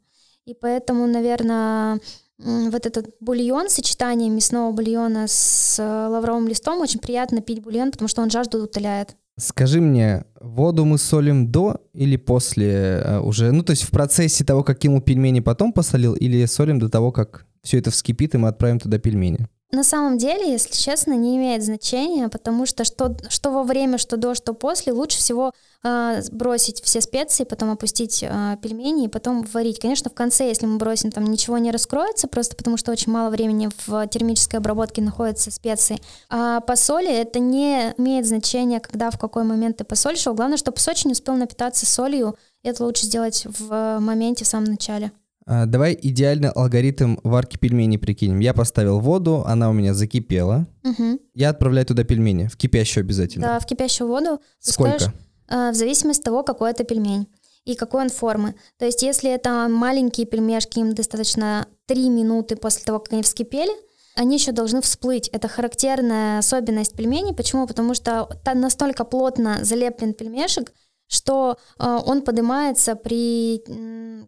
[0.44, 2.00] И поэтому, наверное,
[2.37, 8.08] вот этот бульон, сочетание мясного бульона с э, лавровым листом, очень приятно пить бульон, потому
[8.08, 9.16] что он жажду утоляет.
[9.38, 13.53] Скажи мне, воду мы солим до или после э, уже?
[13.53, 17.12] Ну, то есть в процессе того, как кинул пельмени, потом посолил, или солим до того,
[17.12, 19.46] как все это вскипит, и мы отправим туда пельмени?
[19.70, 24.16] На самом деле, если честно, не имеет значения, потому что что, что во время, что
[24.16, 25.52] до, что после, лучше всего
[25.85, 29.78] э, бросить все специи, потом опустить э, пельмени и потом варить.
[29.78, 33.28] Конечно, в конце, если мы бросим, там ничего не раскроется, просто потому что очень мало
[33.28, 36.00] времени в термической обработке находятся специи.
[36.31, 40.24] А по соли это не имеет значения, когда, в какой момент ты посолишь.
[40.24, 42.38] Главное, чтобы соч не успел напитаться солью.
[42.62, 45.12] Это лучше сделать в моменте, в самом начале.
[45.50, 48.40] А, давай идеальный алгоритм варки пельменей прикинем.
[48.40, 50.66] Я поставил воду, она у меня закипела.
[50.84, 51.20] Угу.
[51.34, 53.46] Я отправляю туда пельмени, в кипящую обязательно.
[53.46, 54.42] Да, в кипящую воду.
[54.58, 55.14] Сколько?
[55.48, 57.28] Э, в зависимости от того, какой это пельмень
[57.64, 58.56] и какой он формы.
[58.76, 63.72] То есть если это маленькие пельмешки, им достаточно 3 минуты после того, как они вскипели,
[64.16, 65.28] они еще должны всплыть.
[65.28, 67.34] Это характерная особенность пельменей.
[67.34, 67.66] Почему?
[67.66, 70.74] Потому что там настолько плотно залеплен пельмешек,
[71.08, 73.58] что э, он поднимается при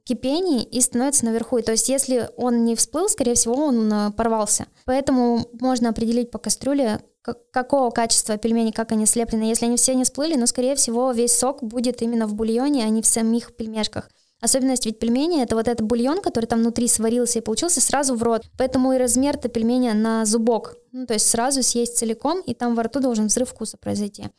[0.05, 1.59] кипении и становится наверху.
[1.59, 4.67] И, то есть если он не всплыл, скорее всего, он э, порвался.
[4.87, 9.45] Поэтому можно определить по кастрюле, как, какого качества пельмени, как они слеплены.
[9.45, 12.89] Если они все не всплыли, но, скорее всего, весь сок будет именно в бульоне, а
[12.89, 14.09] не в самих пельмешках.
[14.41, 18.23] Особенность ведь пельмени— это вот этот бульон, который там внутри сварился и получился сразу в
[18.23, 18.43] рот.
[18.57, 20.77] Поэтому и размер-то пельменя на зубок.
[20.93, 24.31] Ну, то есть сразу съесть целиком, и там во рту должен взрыв вкуса произойти.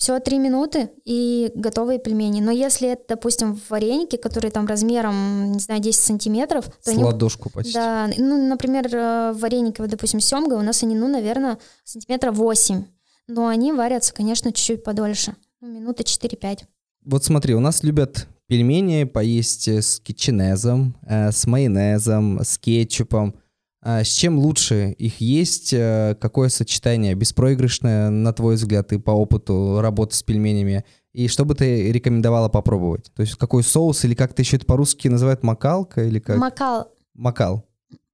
[0.00, 2.40] Все три минуты и готовые пельмени.
[2.40, 6.64] Но если это, допустим, вареники, которые там размером, не знаю, 10 сантиметров...
[6.64, 7.74] То С они, ладошку почти.
[7.74, 12.82] Да, ну, например, э, вареники, вот, допустим, семга, у нас они, ну, наверное, сантиметра 8.
[13.28, 15.36] Но они варятся, конечно, чуть-чуть подольше.
[15.60, 16.60] Ну, минуты 4-5.
[17.04, 23.34] Вот смотри, у нас любят пельмени поесть с кетченезом, э, с майонезом, с кетчупом.
[23.82, 25.72] А с чем лучше их есть?
[25.72, 30.84] Э, какое сочетание беспроигрышное, на твой взгляд, и по опыту работы с пельменями?
[31.12, 33.10] И что бы ты рекомендовала попробовать?
[33.14, 36.04] То есть какой соус, или как-то еще это по-русски называют, макалка?
[36.04, 36.36] Или как?
[36.36, 36.92] Макал.
[37.14, 37.64] Макал.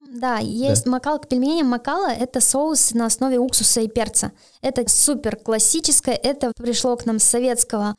[0.09, 0.91] Да, есть да.
[0.93, 1.67] макал к пельменям.
[1.67, 4.33] Макала— это соус на основе уксуса и перца.
[4.63, 7.97] Это супер классическое, это пришло к нам с советского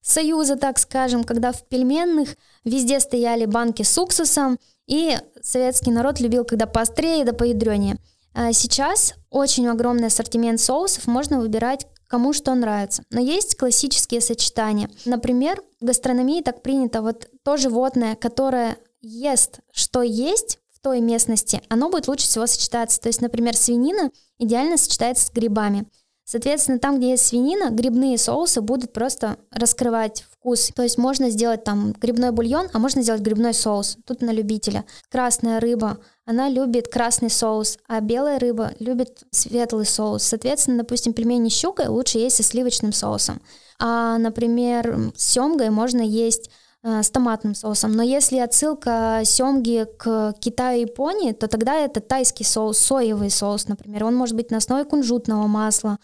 [0.00, 6.44] союза, так скажем, когда в пельменных везде стояли банки с уксусом, и советский народ любил,
[6.44, 7.98] когда поострее да поядренее.
[8.34, 13.02] А сейчас очень огромный ассортимент соусов, можно выбирать кому что нравится.
[13.10, 14.90] Но есть классические сочетания.
[15.04, 21.60] Например, в гастрономии так принято, вот то животное, которое ест, что есть в той местности,
[21.68, 23.00] оно будет лучше всего сочетаться.
[23.00, 25.86] То есть, например, свинина идеально сочетается с грибами.
[26.24, 30.70] Соответственно, там, где есть свинина, грибные соусы будут просто раскрывать вкус.
[30.74, 33.98] То есть можно сделать там грибной бульон, а можно сделать грибной соус.
[34.06, 34.84] Тут на любителя.
[35.10, 40.22] Красная рыба, она любит красный соус, а белая рыба любит светлый соус.
[40.22, 43.40] Соответственно, допустим, пельмени с щукой лучше есть со сливочным соусом.
[43.78, 46.50] А, например, с семгой можно есть
[46.82, 47.92] э, с томатным соусом.
[47.92, 53.68] Но если отсылка семги к Китаю и Японии, то тогда это тайский соус, соевый соус,
[53.68, 54.04] например.
[54.04, 55.98] Он может быть на основе кунжутного масла,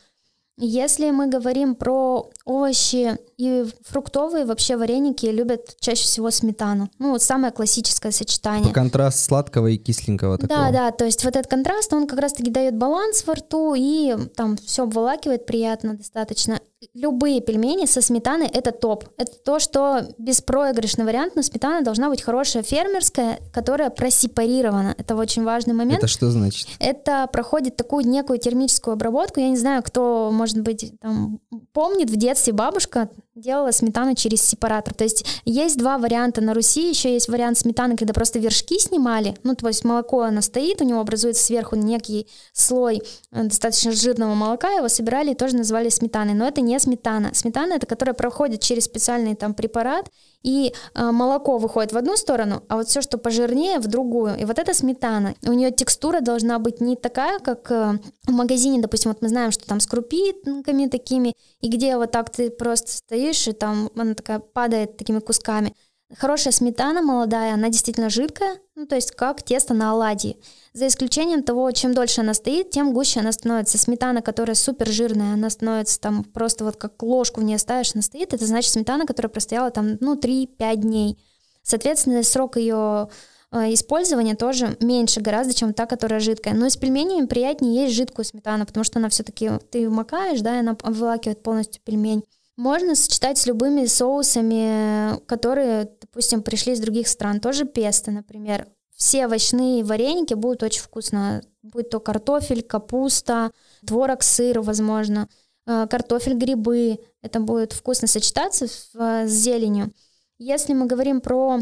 [0.57, 6.89] если мы говорим про овощи и фруктовые, вообще вареники любят чаще всего сметану.
[6.99, 8.69] Ну, вот самое классическое сочетание.
[8.69, 10.61] По контраст сладкого и кисленького такого.
[10.61, 14.17] Да, да, то есть вот этот контраст, он как раз-таки дает баланс во рту и
[14.37, 16.61] там все обволакивает приятно достаточно
[16.93, 19.05] любые пельмени со сметаной это топ.
[19.17, 24.95] Это то, что беспроигрышный вариант, но сметана должна быть хорошая фермерская, которая просепарирована.
[24.99, 25.99] Это очень важный момент.
[25.99, 26.69] Это что значит?
[26.79, 29.41] Это проходит такую некую термическую обработку.
[29.41, 31.41] Я не знаю, кто, может быть, там,
[31.73, 34.95] помнит, в детстве бабушка делала сметану через сепаратор.
[34.95, 36.89] То есть есть два варианта на Руси.
[36.89, 39.37] Еще есть вариант сметаны, когда просто вершки снимали.
[39.43, 44.35] Ну, то есть молоко, оно стоит, у него образуется сверху некий слой э, достаточно жирного
[44.35, 46.35] молока, его собирали и тоже называли сметаной.
[46.35, 47.35] Но это не сметана.
[47.35, 50.09] Сметана это которая проходит через специальный там препарат,
[50.45, 54.37] и э, молоко выходит в одну сторону, а вот все, что пожирнее, в другую.
[54.39, 58.81] И вот эта сметана, у нее текстура должна быть не такая, как э, в магазине,
[58.81, 62.93] допустим, вот мы знаем, что там с крупинками такими, и где вот так ты просто
[62.93, 65.75] стоишь, и там она такая падает такими кусками.
[66.17, 70.39] Хорошая сметана молодая, она действительно жидкая, ну то есть как тесто на оладьи.
[70.73, 73.79] За исключением того, чем дольше она стоит, тем гуще она становится.
[73.79, 78.03] Сметана, которая супер жирная, она становится там просто вот как ложку в ней ставишь, она
[78.03, 81.19] стоит, это значит сметана, которая простояла там, ну, 3-5 дней.
[81.63, 83.09] Соответственно, срок ее
[83.51, 86.55] э, использования тоже меньше гораздо, чем та, которая жидкая.
[86.55, 90.61] Но с пельменями приятнее есть жидкую сметану, потому что она все-таки, ты макаешь, да, и
[90.61, 92.25] она обволакивает полностью пельмень.
[92.57, 97.41] Можно сочетать с любыми соусами, которые, допустим, пришли из других стран.
[97.41, 98.69] Тоже песто, например.
[98.95, 101.43] Все овощные вареники будут очень вкусно.
[101.63, 103.51] Будь то картофель, капуста,
[103.85, 105.29] творог, сыр, возможно,
[105.67, 107.01] э, картофель, грибы.
[107.23, 109.93] Это будет вкусно сочетаться с зеленью.
[110.39, 111.61] Если мы говорим про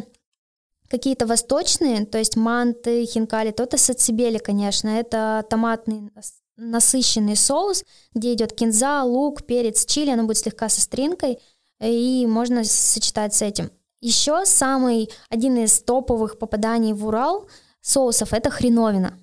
[0.88, 4.88] какие-то восточные, то есть манты, хинкали, то это сацибели, конечно.
[4.90, 6.10] Это томатный
[6.56, 7.84] насыщенный соус,
[8.14, 11.38] где идет кинза, лук, перец, чили, оно будет слегка со стринкой,
[11.80, 13.70] и можно сочетать с этим.
[14.00, 17.48] Еще самый один из топовых попаданий в Урал
[17.80, 19.18] соусов это хреновина.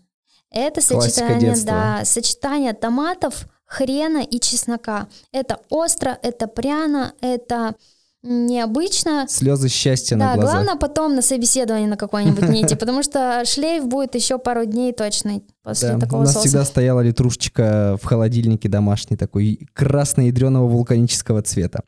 [0.52, 5.08] Это сочетание, да, сочетание томатов, хрена и чеснока.
[5.32, 7.76] Это остро, это пряно, это
[8.24, 9.26] необычно.
[9.28, 10.52] Слезы счастья да, на глазах.
[10.52, 14.66] Да, главное потом на собеседование на какое-нибудь не идти, потому что шлейф будет еще пару
[14.66, 16.48] дней точно после да, такого У нас соуса.
[16.48, 21.82] всегда стояла литрушечка в холодильнике домашний, такой красно-ядреного вулканического цвета.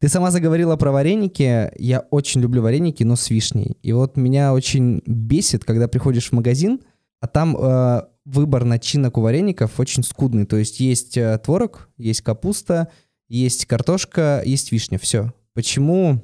[0.00, 1.70] Ты сама заговорила про вареники.
[1.78, 3.78] Я очень люблю вареники, но с вишней.
[3.82, 6.80] И вот меня очень бесит, когда приходишь в магазин,
[7.20, 10.44] а там э, выбор начинок у вареников очень скудный.
[10.44, 12.88] То есть есть э, творог, есть капуста,
[13.28, 14.98] есть картошка, есть вишня.
[14.98, 15.32] Все.
[15.54, 16.20] Почему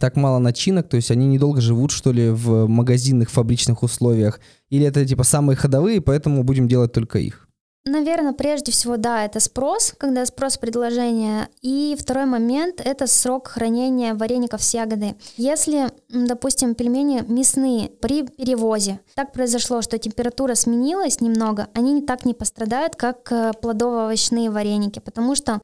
[0.00, 4.40] так мало начинок, то есть они недолго живут, что ли, в магазинных фабричных условиях?
[4.68, 7.48] Или это типа самые ходовые, поэтому будем делать только их?
[7.86, 11.48] Наверное, прежде всего, да, это спрос, когда спрос предложения.
[11.62, 15.14] И второй момент— это срок хранения вареников с ягодой.
[15.38, 22.34] Если, допустим, пельмени мясные при перевозе, так произошло, что температура сменилась немного, они так не
[22.34, 25.62] пострадают, как э, плодово-овощные вареники, потому что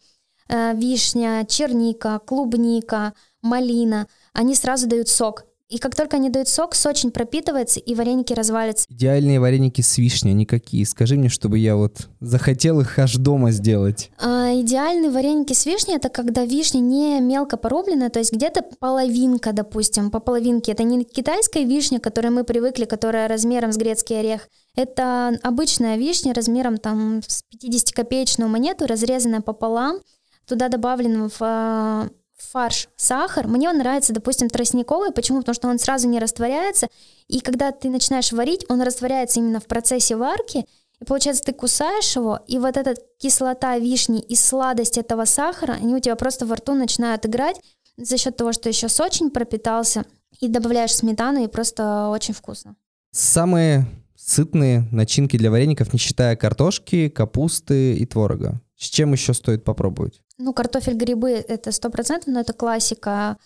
[0.49, 5.45] вишня, черника, клубника, малина, они сразу дают сок.
[5.69, 8.87] И как только они дают сок, сочень пропитывается, и вареники развалятся.
[8.89, 10.87] Идеальные вареники с вишней, никакие.
[10.87, 14.11] Скажи мне, чтобы я вот захотел их аж дома сделать.
[14.21, 19.53] А, идеальные вареники с вишней— это когда вишня не мелко порубленная, то есть где-то половинка,
[19.53, 20.71] допустим, по половинке.
[20.71, 24.49] Это не китайская вишня, к которой мы привыкли, которая размером с грецкий орех.
[24.77, 29.99] Это обычная вишня размером там с 50-копеечную монету, разрезанная пополам,
[30.47, 33.47] туда добавлен в а, фарш сахар.
[33.47, 35.13] Мне он нравится, допустим, тростниковый.
[35.13, 35.41] Почему?
[35.41, 36.89] Потому что он сразу не растворяется.
[37.29, 40.67] И когда ты начинаешь варить, он растворяется именно в процессе варки.
[41.01, 45.95] И получается, ты кусаешь его, и вот эта кислота вишни и сладость этого сахара, они
[45.95, 47.61] у тебя просто во рту начинают играть
[47.99, 50.05] за счет того, что еще сочень пропитался.
[50.41, 52.77] И добавляешь сметану, и просто очень вкусно.
[53.11, 58.61] Самые сытные начинки для вареников, не считая картошки, капусты и творога.
[58.77, 60.21] С чем еще стоит попробовать?
[60.39, 63.39] Ну, картофель, грибы— это сто процентов, но это классика.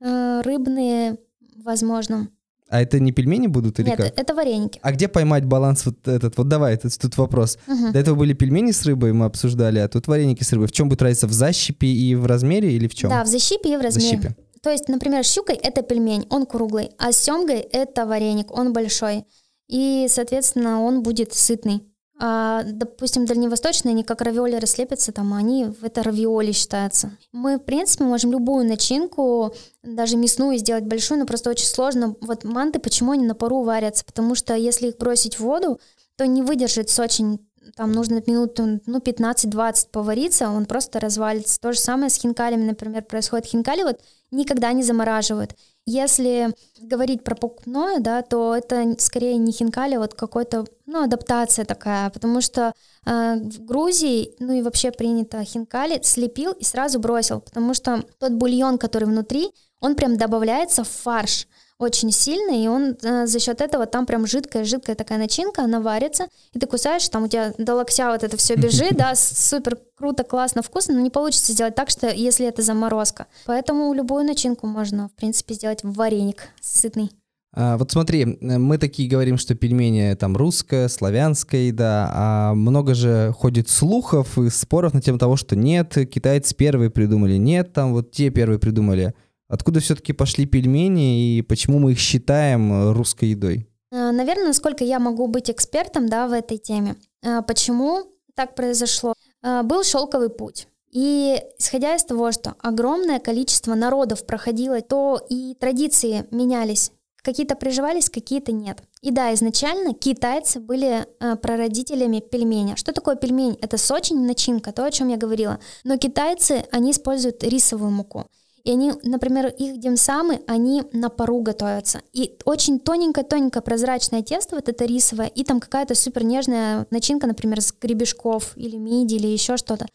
[0.00, 1.18] Э, рыбные,
[1.56, 2.28] возможно.
[2.68, 4.18] А это не пельмени будут или Нет, как?
[4.18, 4.80] это вареники.
[4.82, 6.38] А где поймать баланс вот этот?
[6.38, 7.58] Вот давай, это, тут вопрос.
[7.68, 7.92] Угу.
[7.92, 10.68] До этого были пельмени с рыбой, мы обсуждали, а тут вареники с рыбой.
[10.68, 11.26] В чем будет разница?
[11.26, 13.10] В защипе и в размере или в чем?
[13.10, 14.16] Да, в защипе и в размере.
[14.16, 14.36] Защипе.
[14.62, 18.72] То есть, например, с щукой это пельмень, он круглый, а с семгой это вареник, он
[18.72, 19.26] большой.
[19.68, 21.82] И, соответственно, он будет сытный.
[22.24, 27.10] А, допустим, дальневосточные, они как равиоли раслепятся, там, они в это равиоли считаются.
[27.32, 32.14] Мы, в принципе, можем любую начинку, даже мясную сделать большую, но просто очень сложно.
[32.20, 34.04] Вот манты, почему они на пару варятся?
[34.04, 35.80] Потому что если их бросить в воду,
[36.14, 37.40] то не выдержит очень
[37.74, 41.58] там нужно минут ну, 15-20 повариться, он просто развалится.
[41.60, 43.46] То же самое с хинкалями, например, происходит.
[43.46, 44.00] Хинкали вот
[44.32, 45.54] никогда не замораживают.
[45.84, 51.64] Если говорить про покупное, да, то это скорее не хинкали, а вот какой-то, ну, адаптация
[51.64, 52.72] такая, потому что
[53.04, 58.32] э, в Грузии, ну и вообще принято хинкали, слепил и сразу бросил, потому что тот
[58.32, 61.48] бульон, который внутри, он прям добавляется в фарш
[61.82, 66.26] очень сильный, и он э, за счет этого там прям жидкая-жидкая такая начинка, она варится,
[66.52, 70.24] и ты кусаешь, там у тебя до локтя вот это все бежит, да, супер круто,
[70.24, 73.26] классно, вкусно, но не получится сделать так, что если это заморозка.
[73.46, 77.10] Поэтому любую начинку можно, в принципе, сделать в вареник сытный.
[77.54, 83.32] А, вот смотри, мы такие говорим, что пельмени там русская, славянская еда, а много же
[83.36, 88.10] ходит слухов и споров на тему того, что нет, китайцы первые придумали, нет, там вот
[88.10, 89.14] те первые придумали.
[89.52, 93.68] Откуда все-таки пошли пельмени и почему мы их считаем э, русской едой?
[93.90, 96.96] Э, наверное, насколько я могу быть экспертом да, в этой теме.
[97.22, 99.12] Э, почему так произошло?
[99.42, 100.68] Был шелковый путь.
[100.90, 106.90] И исходя из того, что огромное количество народов проходило, то и традиции менялись.
[107.22, 108.82] Какие-то приживались, какие-то нет.
[109.02, 111.06] И да, изначально китайцы были
[111.42, 112.76] прародителями пельменя.
[112.76, 113.58] Что такое пельмень?
[113.60, 115.58] Это сочень, начинка, то, о чем я говорила.
[115.84, 118.26] Но китайцы, они используют рисовую муку.
[118.64, 122.02] И они, например, их димсамы, они на пару готовятся.
[122.12, 127.60] И очень тоненькое-тоненькое прозрачное тесто, вот это рисовое, и там какая-то супер нежная начинка, например,
[127.60, 129.86] с гребешков или миди или еще что-то.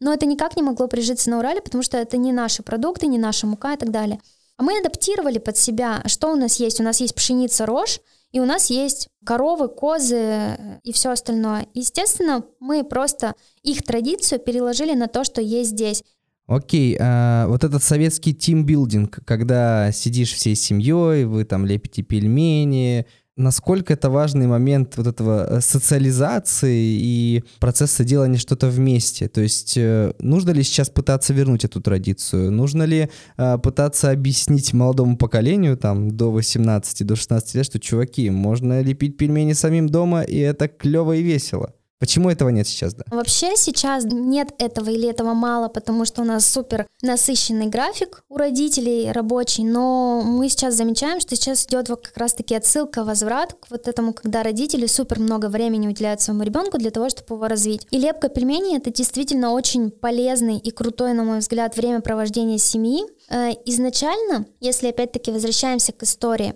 [0.00, 3.18] Но это никак не могло прижиться на Урале, потому что это не наши продукты, не
[3.18, 4.20] наша мука и так далее.
[4.58, 6.80] А мы адаптировали под себя, что у нас есть.
[6.80, 8.00] У нас есть пшеница, рожь,
[8.32, 11.66] и у нас есть коровы, козы и все остальное.
[11.74, 16.02] Естественно, мы просто их традицию переложили на то, что есть здесь.
[16.46, 23.92] Окей, а вот этот советский тимбилдинг, когда сидишь всей семьей, вы там лепите пельмени, насколько
[23.92, 29.28] это важный момент вот этого э, социализации и процесса делания что-то вместе.
[29.28, 32.50] То есть э, нужно ли сейчас пытаться вернуть эту традицию?
[32.50, 38.30] Нужно ли э, пытаться объяснить молодому поколению, там, до 18, до 16 лет, что, чуваки,
[38.30, 41.75] можно лепить пельмени самим дома, и это клево и весело?
[41.98, 43.04] Почему этого нет сейчас, да?
[43.10, 48.36] Вообще сейчас нет этого или этого мало, потому что у нас супер насыщенный график у
[48.36, 53.70] родителей рабочий, но мы сейчас замечаем, что сейчас идет вот как раз-таки отсылка, возврат к
[53.70, 57.86] вот этому, когда родители супер много времени уделяют своему ребенку для того, чтобы его развить.
[57.90, 63.04] И лепка пельменей это действительно очень полезный и крутой, на мой взгляд, времяпровождение семьи.
[63.30, 66.54] Э, изначально, если опять-таки возвращаемся к истории,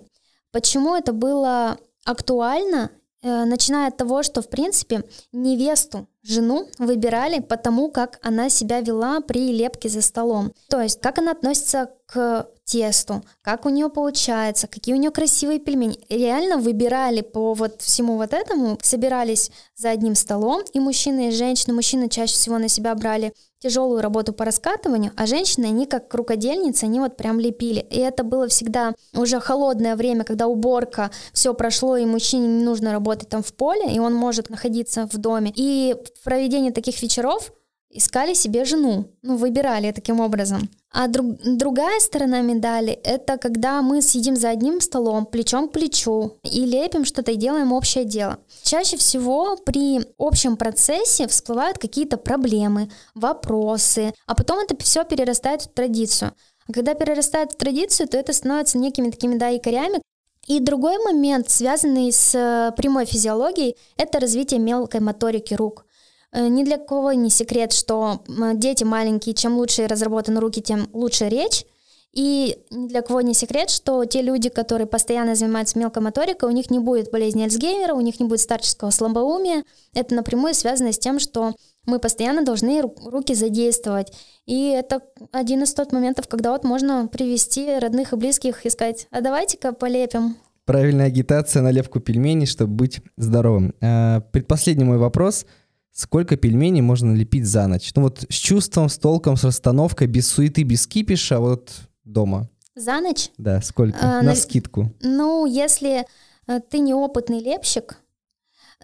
[0.51, 2.91] почему это было актуально
[3.21, 9.21] начиная от того, что, в принципе, невесту, жену выбирали по тому, как она себя вела
[9.21, 10.53] при лепке за столом.
[10.69, 15.59] То есть, как она относится к тесту, как у нее получается, какие у нее красивые
[15.59, 15.99] пельмени.
[16.09, 21.73] Реально выбирали по вот всему вот этому, собирались за одним столом, и мужчины, и женщины.
[21.73, 26.85] Мужчины чаще всего на себя брали тяжелую работу по раскатыванию, а женщины, они как рукодельницы,
[26.85, 27.85] они вот прям лепили.
[27.89, 32.91] И это было всегда уже холодное время, когда уборка, все прошло, и мужчине не нужно
[32.91, 35.53] работать там в поле, и он может находиться в доме.
[35.55, 37.51] И в проведении таких вечеров
[37.93, 40.69] искали себе жену, ну, выбирали таким образом.
[40.93, 46.37] А друг, другая сторона медали— это когда мы сидим за одним столом, плечом к плечу,
[46.43, 48.39] и лепим что-то и делаем общее дело.
[48.63, 55.69] Чаще всего при общем процессе всплывают какие-то проблемы, вопросы, а потом это все перерастает в
[55.69, 56.33] традицию.
[56.67, 60.01] А когда перерастает в традицию, то это становится некими такими, да, якорями,
[60.47, 65.85] и другой момент, связанный с э, прямой физиологией, это развитие мелкой моторики рук.
[66.33, 68.21] Э, ни для кого не секрет, что
[68.55, 71.65] дети маленькие, чем лучше разработаны руки, тем лучше речь.
[72.13, 76.51] И ни для кого не секрет, что те люди, которые постоянно занимаются мелкой моторикой, у
[76.51, 79.63] них не будет болезни Альцгеймера, у них не будет старческого слабоумия.
[79.93, 81.53] Это напрямую связано с тем, что
[81.85, 84.11] мы постоянно должны руки задействовать.
[84.45, 85.01] И это
[85.31, 89.71] один из тот моментов, когда вот можно привести родных и близких и сказать, а давайте-ка
[89.71, 90.35] полепим.
[90.65, 93.73] Правильная агитация на лепку пельменей, чтобы быть здоровым.
[93.81, 95.45] Э, предпоследний мой вопрос–
[95.93, 97.91] Сколько пельменей можно лепить за ночь?
[97.95, 101.71] Ну вот с чувством, с толком, с расстановкой, без суеты, без кипиша, вот
[102.05, 102.49] дома.
[102.75, 103.29] За ночь?
[103.37, 103.97] Да, сколько?
[104.01, 104.93] А, на, скидку.
[105.01, 106.05] Ну, если
[106.47, 107.97] э, ты неопытный лепщик,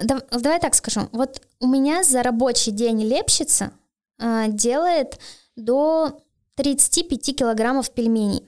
[0.01, 1.07] да, давай так скажу.
[1.11, 3.71] Вот у меня за рабочий день лепщица
[4.19, 5.19] а, делает
[5.55, 6.19] до
[6.55, 8.43] 35 килограммов пельменей.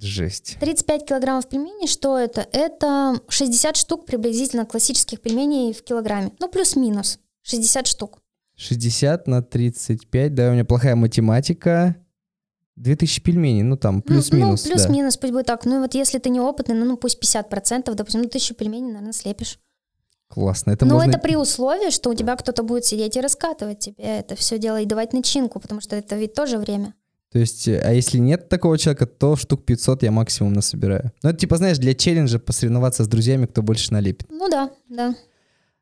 [0.00, 0.56] Жесть.
[0.60, 2.46] 35 килограммов пельменей, что это?
[2.52, 6.32] Это 60 штук приблизительно классических пельменей в килограмме.
[6.38, 7.18] Ну, плюс-минус.
[7.46, 8.18] 60 штук.
[8.56, 11.96] 60 на 35, да, у меня плохая математика.
[12.76, 14.64] 2000 пельменей, ну там, плюс-минус.
[14.64, 15.20] Ну, плюс-минус, да.
[15.20, 15.64] пусть будет так.
[15.64, 19.58] Ну вот если ты неопытный, ну, ну пусть 50%, допустим, ну 1000 пельменей, наверное, слепишь.
[20.28, 20.72] Классно.
[20.72, 21.10] Это Но можно...
[21.10, 24.80] это при условии, что у тебя кто-то будет сидеть и раскатывать тебе это все дело
[24.80, 26.94] и давать начинку, потому что это ведь тоже время.
[27.32, 31.12] То есть, а если нет такого человека, то штук 500 я максимум насобираю.
[31.22, 34.26] Ну, это типа, знаешь, для челленджа посоревноваться с друзьями, кто больше налепит.
[34.30, 35.14] Ну да, да.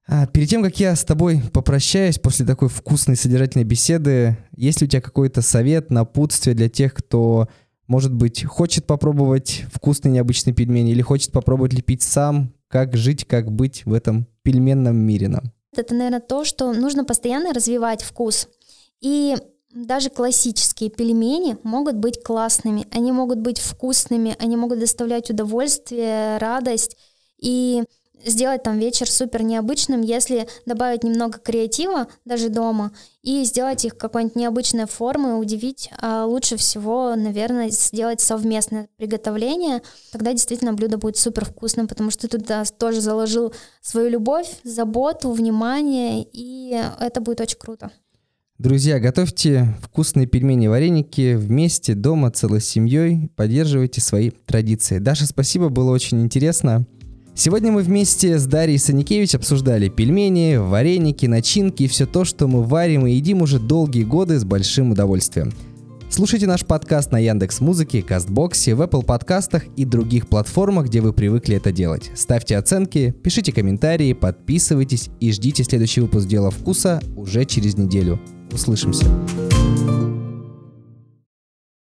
[0.07, 4.87] А, перед тем, как я с тобой попрощаюсь после такой вкусной содержательной беседы, есть ли
[4.87, 7.49] у тебя какой-то совет, напутствие для тех, кто,
[7.87, 13.51] может быть, хочет попробовать вкусные необычные пельмени или хочет попробовать лепить сам, как жить, как
[13.51, 15.53] быть в этом пельменном мире нам?
[15.77, 18.49] Это, наверное, то, что нужно постоянно развивать вкус.
[19.01, 19.37] И
[19.75, 26.97] даже классические пельмени могут быть классными, они могут быть вкусными, они могут доставлять удовольствие, радость.
[27.41, 27.83] И
[28.25, 32.93] сделать там вечер супер необычным, если добавить немного креатива даже дома
[33.23, 35.91] и сделать их какой-нибудь необычной формы, удивить.
[36.01, 39.83] А лучше всего, наверное, сделать совместное приготовление.
[40.13, 45.31] Тогда действительно блюдо будет супер вкусным, потому что ты туда тоже заложил свою любовь, заботу,
[45.31, 47.91] внимание, и это будет очень круто.
[48.57, 53.29] Друзья, готовьте вкусные пельмени вареники вместе, дома, целой семьей.
[53.35, 54.99] Поддерживайте свои традиции.
[54.99, 56.87] Даша, спасибо, было очень интересно.
[57.37, 62.63] Сегодня мы вместе с Дарьей Саникевич обсуждали пельмени, вареники, начинки и все то, что мы
[62.63, 65.53] варим и едим уже долгие годы с большим удовольствием.
[66.09, 71.13] Слушайте наш подкаст на Яндекс Музыке, Кастбоксе, в Apple подкастах и других платформах, где вы
[71.13, 72.13] привыкли это делать.
[72.15, 78.21] Ставьте оценки, пишите комментарии, подписывайтесь и ждите следующий выпуск «Дела вкуса» уже через неделю.
[78.53, 79.07] Услышимся.